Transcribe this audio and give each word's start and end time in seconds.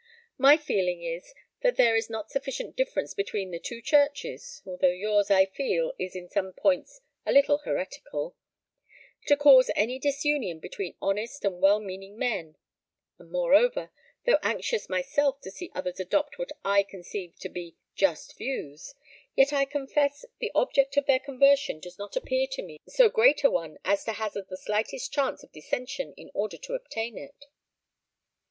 My 0.39 0.57
feeling 0.57 1.03
is 1.03 1.31
that 1.61 1.75
there 1.75 1.95
is 1.95 2.09
not 2.09 2.31
sufficient 2.31 2.75
difference 2.75 3.13
between 3.13 3.51
the 3.51 3.59
two 3.59 3.83
churches 3.83 4.63
although 4.65 4.89
yours, 4.89 5.29
I 5.29 5.45
feel, 5.45 5.93
is 5.99 6.15
in 6.15 6.27
some 6.27 6.53
points 6.53 7.01
a 7.23 7.31
little 7.31 7.59
heretical 7.59 8.35
to 9.27 9.37
cause 9.37 9.69
any 9.75 9.99
disunion 9.99 10.57
between 10.57 10.95
honest 11.03 11.45
and 11.45 11.61
well 11.61 11.79
meaning 11.79 12.17
men; 12.17 12.57
and 13.19 13.29
moreover, 13.31 13.91
though 14.25 14.39
anxious 14.41 14.89
myself 14.89 15.39
to 15.41 15.51
see 15.51 15.69
others 15.75 15.99
adopt 15.99 16.39
what 16.39 16.51
I 16.65 16.81
conceive 16.81 17.37
to 17.37 17.49
be 17.49 17.77
just 17.93 18.35
views, 18.39 18.95
yet 19.35 19.53
I 19.53 19.65
confess 19.65 20.25
the 20.39 20.51
object 20.55 20.97
of 20.97 21.05
their 21.05 21.19
conversion 21.19 21.79
does 21.79 21.99
not 21.99 22.15
appear 22.15 22.47
to 22.53 22.63
me 22.63 22.79
so 22.87 23.07
great 23.07 23.43
a 23.43 23.51
one 23.51 23.77
as 23.85 24.03
to 24.05 24.13
hazard 24.13 24.47
the 24.49 24.57
slightest 24.57 25.13
chance 25.13 25.43
of 25.43 25.51
dissension 25.51 26.15
in 26.17 26.31
order 26.33 26.57
to 26.57 26.73
obtain 26.73 27.19
it." 27.19 27.45